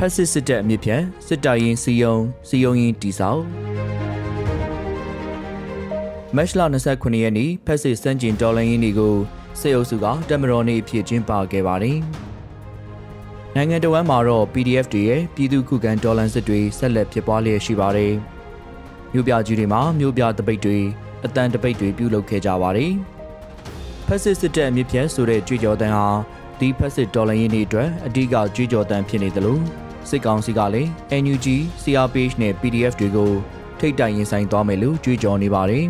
[0.00, 2.16] ဖက်စစ်စစ်တပ်အမြင့်ဖြတ်စစ်တိုင်ရင်စီယုံ
[2.48, 3.42] စီယုံရင်တီဆောက်
[6.36, 9.14] မက်လ29ရက်နေ့ဖက်စစ်စန့်ကျင်တော်လှန်ရေးနေ့ကို
[9.60, 11.98] စစ်အုပ်စုကတမတော်နေ့အဖြစ်ကျင်းပခဲ့ပါတယ်။
[13.54, 18.12] နိုင်ငံတော်ဝန်မှာတော့ PDF တွေရဲ့ပြည်သူ့ခုခံတော်လှန်စစ်တွေဆက်လက်ဖြစ်ပွားလျက်ရှိပါတယ်။
[19.12, 20.78] မြို့ပြကြီးတွေမှာမြို့ပြတပိတ်တွေ
[21.24, 22.92] အတန်တပိတ်တွေပြုလုပ်ခဲ့ကြပါတယ်။
[24.06, 26.08] ဖက်စစ်စစ်တပ်အမြင့်ဖြတ်ဆိုတဲ့ကြွေးကြော်တန်းဟာ
[26.60, 29.58] ဒီဖက်စစ်တော်လှန်ရေးနေ့အတွက်အဓိကကြွေးကြော်တန်းဖြစ်နေသလို
[30.10, 30.90] စစ်ကောင်စီကလည်း
[31.22, 31.46] NUG,
[31.82, 33.32] CRPH နဲ့ PDF တွေကို
[33.78, 35.86] ထိတ်တိုင်ရင်ဆိုင်သွားမယ်လို့ကြွေးကြော်နေပါတယ်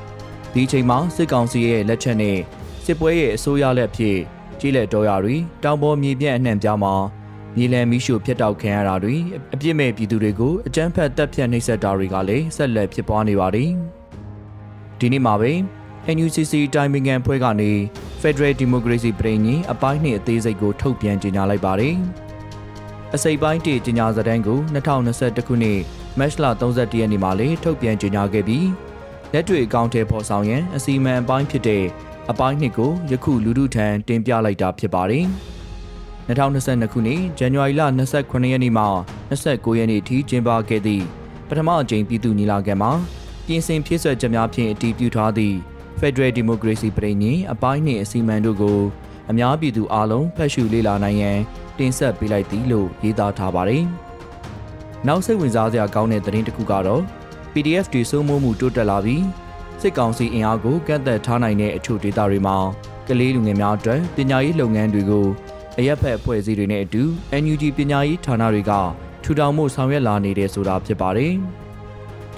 [0.54, 2.38] ။ဒီချိန်မှာစစ်ကောင်စီရဲ့လက်ချက်နဲ့
[2.84, 4.18] စစ်ပွဲရဲ့အစိုးရလက်ဖြစ်
[4.60, 6.94] ကြီးလက်တော်ရတွေတောင်ပေါ်မြေပြန့်အနှံ့ပြားမှာ
[7.56, 9.16] မြေလံမီးရှို့ဖျက်တောက်ခံရတာတွေ
[9.54, 13.70] အပြစ်မဲ့ပြည်သူတွေကိုအကြမ်းဖက်တပ်ဖြတ်နှိပ်စက်တာတွေကလည်းဆက်လက်ဖြစ်ပွားနေပါတယ်။
[14.98, 15.52] ဒီနေ့မှာပဲ
[16.16, 17.70] NUCC တိုင်ပင်ခံဖွဲ့ကနေ
[18.22, 21.96] Federal Democracy ပြည်ညင်အပိုင်းနှစ်အသေးစိတ်ကိုထုတ်ပြန်ကြေညာလိုက်ပါတယ်။
[23.16, 25.80] အစိပ်ပိုင်းတကြေညာစတဲ့ကို2021ခုနှစ်
[26.18, 28.68] မတ်လ31ရက်နေ့မှာလေထုတ်ပြန်ကြေညာခဲ့ပြီး
[29.32, 31.84] လက်တွေ့အကောင့်ထဲပေါ်ဆောင်ရန်အစီအမံအပိုင်းဖြစ်တဲ့
[32.30, 35.24] အပိုင်းနှစ်ကိုယခုလူထုထံတင်ပြလိုက်တာဖြစ်ပါတယ်။
[36.28, 37.82] 2022ခုနှစ်ဇန်နဝါရီလ
[38.16, 38.84] 29ရက်နေ့မှ
[39.30, 41.04] 29ရက်နေ့ထိကျင်းပခဲ့သည့်
[41.48, 42.92] ပထမအကြိမ်ပြည်သူ့ညီလာခံမှာ
[43.46, 45.56] ပြင်ဆင်ဖြည့်ဆွက်ချက်များဖြင့်အတည်ပြုထားသည့်
[46.00, 48.80] Federal Democracy ပြည်ညင်အပိုင်းနှင့်အစီအမံတို့ကို
[49.30, 51.38] အများပြည်သူအားလုံးဖတ်ရှုလေ့လာနိုင်ရန်
[51.78, 53.84] တင်ဆက်ပေးလိုက်သည်လို့ရေးသားထားပါတယ်။
[55.06, 57.02] နောက်စိတ်ဝင်စားစရာကောင်းတဲ့သတင်းတစ်ခုကတော့
[57.52, 59.24] PDF တွေစိုးမိုးမှုတိုးတက်လာပြီး
[59.80, 62.56] စစ်ကောင်စီအင်အားကိုကန့်သက်ထားနိုင်တဲ့အချို့ဒေသတွေမှာ
[63.08, 65.26] ကလေးလူငယ်များအတွက်ပညာရေးလုပ်ငန်းတွေကို
[65.78, 67.02] အရက်ဖက်အဖွဲ့အစည်းတွေနဲ့အတူ
[67.42, 68.72] NUG ပညာရေးဌာနတွေက
[69.24, 71.34] ထူထောင်မှုဆောင်ရွက်လာနေတဲ့ဆိုတာဖြစ်ပါတယ်။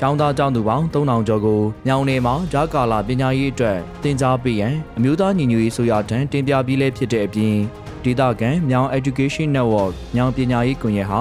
[0.00, 7.56] ကျောင်းသားကျောင်းသူပေါင်း3000ကျော်ကိုမြောင်နယ်မှာဂျာကာလာပညာရေးအတွက်တင် जा ပေးရန်အမျိုးသားညီညွတ်ရေးဆိုရထံတင်ပြပြီးလဲဖြစ်တဲ့အပြင်
[8.04, 11.20] ဒေသခံမြောင် Education Network မြောင်ပညာရေးကွန်ရက်ဟာ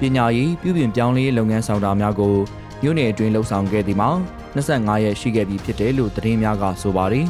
[0.00, 2.36] ပညာရေးပြုပြင်ပြောင်းလဲလုပ်ငန်းဆောင်တာများကို
[2.82, 4.10] မြို့နယ်အတွင်းလှုပ်ဆောင်ခဲ့သည်မှာ
[4.56, 7.26] 25ရက်ရှိခဲ့ပြီဖြစ်တယ်လို့သတင်းများကဆိုပါတယ်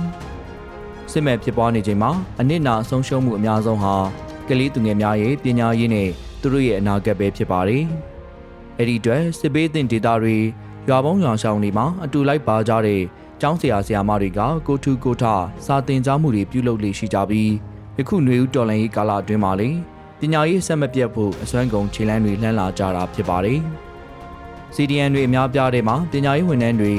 [1.12, 2.10] ။စစ်မဲ့ဖြစ်ပွားနေချိန်မှာ
[2.40, 3.94] အနစ်နာအဆုံးရှုံးမှုအများဆုံးဟာ
[4.48, 6.08] ကလေးသူငယ်များရဲ့ပညာရေးနဲ့
[6.40, 7.84] သူတို့ရဲ့အနာဂတ်ပဲဖြစ်ပါတယ်။
[8.78, 10.36] အဲ့ဒီအတွက်စစ်ဘေးသင့်ဒေသတွေ
[10.88, 13.02] ရွာပေါင်းရွာရှောင်းတွေမှာအတူလိုက်ပါကြတဲ့
[13.40, 15.24] ကျောင်းဆရာဆရာမတွေကကိုထူကိုထ
[15.66, 17.52] စာသင်ကြားမှုတွေပြုလုပ်လေရှိကြပြီး
[17.98, 19.68] ယခုຫນွေဦးတော်လန်ရေးကာလအတွင်းမှာလေ
[20.18, 23.58] ပညာရေးဆက်မပြတ်ဖို့အစွမ်းကုန်ခြေလှမ်းတွေလှမ်းလာကြတာဖြစ်ပါတယ်။
[24.74, 26.92] CDN တွေအများပြားတဲ့မှာပညာရေးဝန်ထမ်းတွေ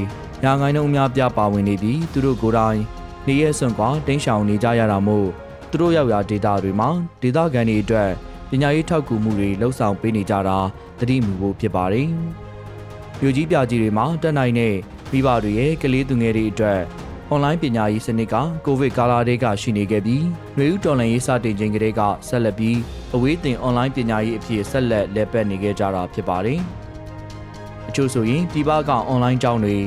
[0.44, 2.80] ညာငိုင်းနှုံအများပြားပါဝင်နေပြီးသူတို့ကိုယ်တိုင်
[3.28, 5.28] နေရဲစွန့်ကွာတင်းရှောင်နေကြရတာမို့
[5.70, 6.90] သူတို့ရောက်ရာဒေသတွေမှာ
[7.22, 8.10] ဒေသခံတွေအတွက်
[8.50, 10.58] ပညာရေးထောက်ကူမှုတွေလှုပ်ဆောင်ပေးနေကြတာ
[11.00, 12.10] သတိမူဖို့ဖြစ်ပါတယ်။
[13.22, 14.76] မြို့ကြီးပြကြီးတွေမှာတက်နိုင်တဲ့
[15.12, 16.82] မိဘတွေရဲ့ကလေးသူငယ်တွေအတွက်
[17.30, 18.36] အွန်လိုင်းပညာရေးစနစ်က
[18.66, 20.24] ကိုဗစ်ကာလတည်းကရှိနေခဲ့ပြီး
[20.56, 22.78] ຫນွေဦးတော်လှန်ရေးစတင်ချိန်ကတည်းကဆက်လက်ပြီး
[23.16, 26.60] အဝေးသင်အွန်လိုင်းပညာရေးအဖြစ်ဆက်လက်လက်ပတ်နေခဲ့ကြတာဖြစ်ပါတယ်။
[27.90, 29.78] အချို့ဆိုရင်ပြည်ပကအွန်လိုင်းကျောင်းတွေ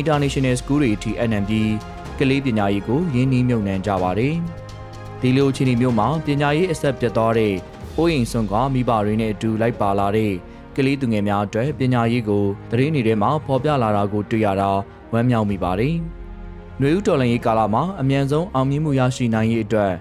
[0.00, 1.70] International School တွေအထိအနံပြီး
[2.18, 4.34] ကလေးပညာရေးကိုရင်းနှီးမြှုပ်နှံကြပါတယ်။
[5.20, 7.54] ဒီလိုအခြေအနေမျိုးမှာပညာရေးအဆက်ပြတ်သွားတဲ့
[7.96, 10.34] အိုးအိမ်ဆွမ်းကမိဘတွေနဲ့အတူလိုက်ပါလာတဲ့
[10.80, 14.70] ကလေးသူငယ်များအတွက်ပညာရေးကိုသတင်းတွေထဲမှာဖော်ပြလာတာကိုတွေ့ရတာ
[15.12, 15.94] ဝမ်းမြောက်မိပါတယ်။
[16.78, 19.92] ຫນွေဦးတော်လှန်ရေးကာလမှာအမြန်ဆုံးအောင်မြင်မှုရရှိနိုင်ရေးအတွက်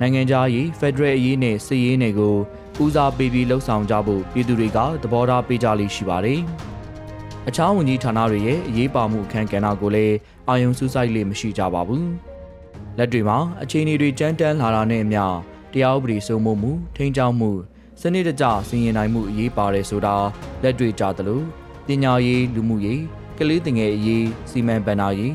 [0.00, 2.36] နိုင်ငံခြားရေးဖက်ဒရယ်အရေးနဲ့စစ်ရေးနယ်ကို
[2.82, 6.40] ဦးစားပေးပြီးလှုပ်ဆောင်ကြဖို့ပြည်သူတွေကသဘောထားပေးကြလိမ့်ရှိပါတယ်။
[7.48, 10.16] အခြားဝန်ကြီးဌာနတွေရဲ့အရေးပါမှုအခမ်းကဏ္ဍကိုလည်း
[10.48, 12.06] အာယုံစူးစိုက်လေမရှိကြပါဘူး။
[12.98, 15.22] လက်တွေမှာအခြေအနေတွေကြမ်းတမ်းလာတာနဲ့အမျှ
[15.72, 17.50] တရားဥပဒေစိုးမိုးမှုထိန်းချုပ်မှု
[18.00, 20.16] စနစ်တကျစီရင်နိုင်မှုအရေးပါတယ်ဆိုတာ
[20.62, 21.40] လက်တွေ့ကြသလို
[21.86, 23.02] ပညာရေးလူမှုရေး
[23.38, 25.34] ကလေးသင်ငယ်အရေးစီမံဘဏ္ဍာရေး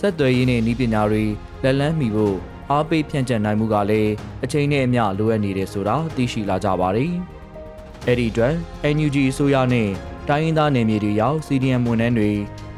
[0.00, 1.24] ဆက်သွယ်ရေးနဲ့ဤပညာတွေ
[1.62, 2.36] လက်လန်းမီဖို့
[2.70, 4.12] အားပေးဖြန့်ကျက်နိုင်မှုကလည်း
[4.44, 7.12] အချိန်နဲ့အမျှလိုအပ်နေတယ်ဆိုတာသိရှိလာကြပါတယ်။
[8.06, 8.54] အဲ့ဒီအတွက်
[8.94, 9.88] NUG အစိုးရနဲ့
[10.28, 12.30] တိုင်းရင်းသားနယ်မြေတွေရောက် CDM ဝန်ထမ်းတွေ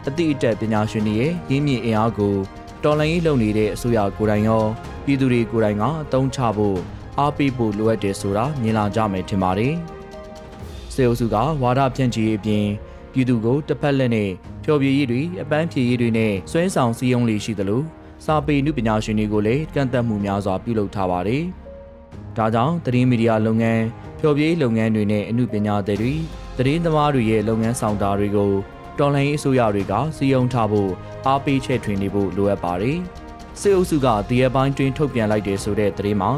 [0.06, 2.34] အသည့်အတက်ပညာရှင်တွေရဲ့ရင်းမြစ်အင်အားကို
[2.84, 4.64] တော်လှန်ရေးလုပ်နေတဲ့အစိုးရကိုယ်တိုင်ရော
[5.04, 9.74] ပြည်သူတွေကိုယ်တိုင်ကအသုံးချဖို့ အားပေးဖို့လိုအပ်တယ်ဆိုတာမြင်လာကြမယ်ထင်ပါတယ်။
[10.95, 12.66] စေအုပ်စုကဝါဒဖြန့်ချီရေးအပြင်
[13.13, 14.30] ပြည်သူကိုတစ်ဖက်လက်နဲ့
[14.65, 17.83] ဖျော်ဖြေရေးတွေအပန်းဖြေရေးတွေနဲ့စွဲဆောင်စည်းရုံးလေးရှိသလို
[18.24, 21.42] စာပေနုပညာရှင်တွေကိုလည်းကန့်သက်မှုများစွာပြုလုပ်ထားပါတယ်။
[22.36, 23.83] ဒါကြောင့်သတင်းမီဒီယာလုပ်ငန်း
[24.21, 26.13] ဖျော်ဖြေလုပ်ငန်းတွေနဲ့အမှုပညာတွေ
[26.59, 28.53] သတင်းသမားတွေရဲ့လုပ်ငန်းဆောင်တာတွေကို
[28.98, 30.91] တော်လှန်ရေးအစိုးရတွေကစီယုံထားဖို့
[31.27, 32.98] အားပေးချဲ့ထွင်နေဖို့လိုအပ်ပါတယ်။
[33.60, 36.33] စစ်အုပ်စုကဒီအပိုင်းတွင်ထုတ်ပြန်လိုက်တဲ့ဆိုတဲ့သတင်းမှာ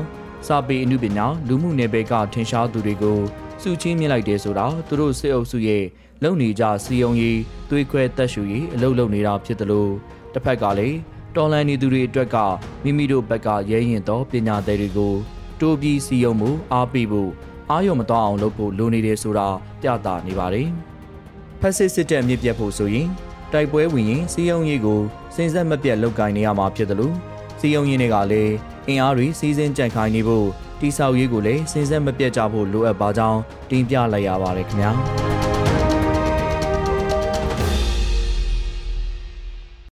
[0.47, 3.19] စာပေအမှုပညာလူမှုနယ်ပယ်ကထင်ရှားသူတွေကို
[3.63, 5.85] စုချင်းမြင့်လိုက်တယ်ဆိုတာသူတို့စစ်အုပ်စုရဲ့
[6.23, 7.41] လုံနေကြစီယုံရေး
[7.71, 9.93] သွေးခွဲတက်ရှူရေးအလုပ်လုပ်နေတာဖြစ်တယ်လို့
[10.33, 10.99] တစ်ဖက်ကလည်း
[11.37, 12.37] တော်လန်နေသူတွေအတွက်က
[12.83, 15.15] မိမိတို့ဘက်ကရဲရင်သောပညာသည်တွေကို
[15.61, 17.31] တိုးပြီးစီယုံမှုအားပေးဖို့
[17.71, 19.49] အာရုံမတော်အောင်လုပ်ဖို့လိုနေတယ်ဆိုတာ
[19.83, 20.69] ပြသနေပါတယ်။
[21.61, 23.09] ဖက်စစ်စစ်တပ်မြစ်ပြတ်ဖို့ဆိုရင်
[23.53, 25.01] တိုက်ပွဲဝင်ရင်စီယုံရေးကို
[25.35, 27.15] စင်ဆက်မပြတ်လုပ်ကိုင်နေရမှာဖြစ်တယ်လို့
[27.61, 28.55] စီယုံရေးတွေကလည်း
[28.89, 30.47] အင်အားတွေစီးစင်းကြံ့ခိုင်နေဖို့
[30.81, 33.41] တိဆောက်ရေးကိုလည်းစင်ဆက်မပြတ်ကြဖို့လိုအပ်ပါကြောင်း
[33.71, 34.93] တင်ပြလိုက်ရပါတယ်ခင်ဗျာ။